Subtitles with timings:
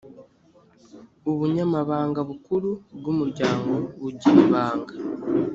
[1.29, 4.93] ubunyamabanga bukuru bw ‘umuryango bugira ibanga.